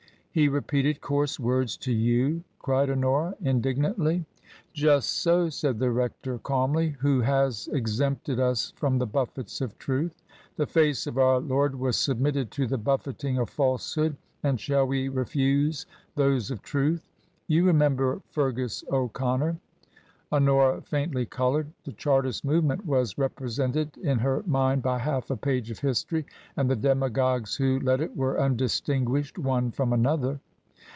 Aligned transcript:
"He 0.41 0.47
repeated 0.47 1.01
coarse 1.01 1.37
words 1.41 1.75
to 1.75 1.91
you!" 1.91 2.45
cried 2.59 2.89
Honora, 2.89 3.35
indignantly." 3.43 4.23
Just 4.73 5.09
so," 5.21 5.49
said 5.49 5.77
the 5.77 5.91
rector, 5.91 6.37
calmly;" 6.39 6.95
who 7.01 7.19
has 7.19 7.67
exempted 7.73 8.39
us 8.39 8.71
from 8.77 8.97
the 8.97 9.05
buffets 9.05 9.59
of 9.59 9.77
truth? 9.77 10.23
The 10.55 10.65
face 10.67 11.05
of 11.05 11.17
our 11.17 11.41
Lord 11.41 11.75
was 11.75 11.97
submitted 11.97 12.49
to 12.51 12.65
the 12.65 12.77
buffeting 12.77 13.37
of 13.39 13.49
falsehood, 13.49 14.15
and 14.41 14.57
shall 14.57 14.87
we 14.87 15.09
refuse 15.09 15.85
those 16.15 16.49
of 16.49 16.61
truth? 16.61 17.09
You 17.47 17.65
remember 17.65 18.21
Feargus 18.31 18.85
O'Con 18.89 19.39
nor?" 19.41 19.57
Honora 20.33 20.79
faintly 20.81 21.25
coloured. 21.25 21.73
The 21.83 21.91
Chartist 21.91 22.45
movement 22.45 22.85
was 22.85 23.17
represented 23.17 23.97
in 23.97 24.19
her 24.19 24.41
mind 24.47 24.81
by 24.81 24.97
half 24.99 25.29
a 25.29 25.35
page 25.35 25.69
of 25.71 25.79
history; 25.79 26.25
and 26.55 26.69
the" 26.69 26.75
demagogues" 26.93 27.57
who 27.57 27.81
led 27.81 27.99
it 27.99 28.15
were 28.15 28.39
undistinguished 28.39 29.37
one 29.37 29.71
from 29.71 29.91
another. 29.91 30.39